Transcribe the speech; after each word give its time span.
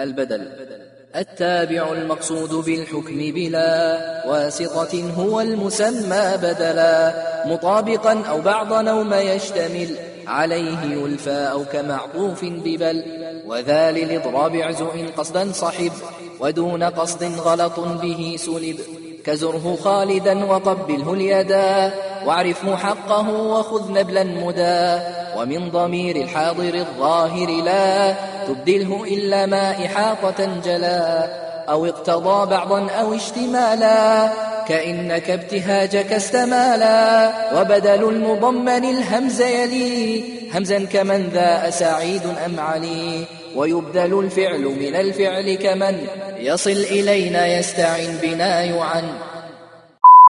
البدل. 0.00 0.48
التابع 1.16 1.92
المقصود 1.92 2.50
بالحكم 2.64 3.16
بلا 3.16 4.22
واسطة 4.26 5.12
هو 5.16 5.40
المسمى 5.40 6.36
بدلا 6.42 7.14
مطابقا 7.46 8.22
أو 8.22 8.40
بعض 8.40 8.72
نوم 8.72 9.14
يشتمل. 9.14 9.96
عليه 10.26 10.82
يلفى 10.82 11.30
أو 11.30 11.64
كمعطوف 11.64 12.44
ببل. 12.44 13.04
وذا 13.46 13.90
للإضراب 13.90 14.54
إن 14.80 15.08
قصدا 15.16 15.52
صحب 15.52 15.92
ودون 16.40 16.82
قصد 16.82 17.24
غلط 17.24 17.80
به 17.80 18.36
سلب. 18.38 18.78
كزره 19.24 19.78
خالدا 19.84 20.44
وقبله 20.44 21.12
اليدا 21.12 21.92
واعرفه 22.26 22.76
حقه 22.76 23.30
وخذ 23.30 23.92
نبلا 23.92 24.24
مدى 24.24 25.02
ومن 25.36 25.70
ضمير 25.70 26.16
الحاضر 26.16 26.74
الظاهر 26.74 27.48
لا 27.62 28.14
تبدله 28.48 29.04
إلا 29.04 29.46
ما 29.46 29.86
إحاطة 29.86 30.60
جلا. 30.64 31.28
أو 31.68 31.86
اقتضى 31.86 32.50
بعضا 32.50 32.90
أو 32.90 33.14
اشتمالا 33.14 34.28
كإنك 34.68 35.30
ابتهاجك 35.30 36.12
استمالا 36.12 37.32
وبدل 37.60 38.08
المضمن 38.08 38.84
الهمز 38.84 39.40
يلي 39.40 40.24
همزا 40.54 40.84
كمن 40.84 41.28
ذا 41.34 41.68
أسعيد 41.68 42.22
أم 42.46 42.60
علي 42.60 43.24
ويبدل 43.56 44.20
الفعل 44.20 44.60
من 44.60 44.96
الفعل 44.96 45.54
كمن 45.54 46.06
يصل 46.36 46.70
إلينا 46.70 47.46
يستعن 47.46 48.18
بنا 48.22 48.62
يعن. 48.62 49.04